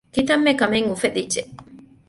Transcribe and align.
ކިތަންމެ 0.13 0.51
ކަމެއް 0.59 0.89
އުފެދިއްޖެ 0.89 1.41